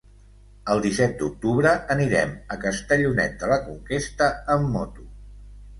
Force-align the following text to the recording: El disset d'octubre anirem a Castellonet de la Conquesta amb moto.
El 0.75 0.79
disset 0.85 1.13
d'octubre 1.19 1.73
anirem 1.97 2.33
a 2.57 2.59
Castellonet 2.65 3.37
de 3.45 3.53
la 3.55 3.61
Conquesta 3.69 4.33
amb 4.57 4.77
moto. 4.79 5.09